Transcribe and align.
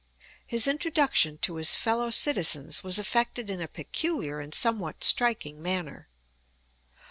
His 0.47 0.65
introduction 0.67 1.37
to 1.43 1.57
his 1.57 1.75
fellow 1.75 2.09
citizens 2.09 2.83
was 2.83 2.97
effected 2.97 3.51
in 3.51 3.61
a 3.61 3.67
peculiar 3.67 4.39
and 4.39 4.51
somewhat 4.51 5.03
striking 5.03 5.61
manner. 5.61 6.09